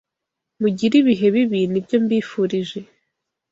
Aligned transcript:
Mugire 0.61 0.95
ibihe 1.01 1.27
bibi 1.35 1.59
nibyo 1.71 1.97
mbifurije 2.03 2.79